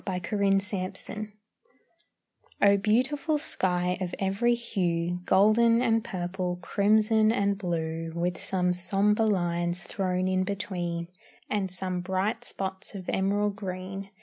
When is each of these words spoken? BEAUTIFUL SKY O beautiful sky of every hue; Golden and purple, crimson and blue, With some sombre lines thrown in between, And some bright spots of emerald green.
BEAUTIFUL 0.03 0.59
SKY 0.97 1.27
O 2.59 2.75
beautiful 2.75 3.37
sky 3.37 3.99
of 4.01 4.15
every 4.17 4.55
hue; 4.55 5.19
Golden 5.25 5.79
and 5.83 6.03
purple, 6.03 6.55
crimson 6.55 7.31
and 7.31 7.55
blue, 7.55 8.11
With 8.15 8.39
some 8.39 8.73
sombre 8.73 9.25
lines 9.27 9.83
thrown 9.83 10.27
in 10.27 10.43
between, 10.43 11.07
And 11.51 11.69
some 11.69 12.01
bright 12.01 12.43
spots 12.43 12.95
of 12.95 13.09
emerald 13.09 13.55
green. 13.57 14.09